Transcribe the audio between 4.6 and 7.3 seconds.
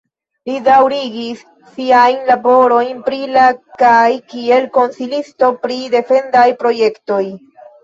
konsilisto pri defendaj projektoj.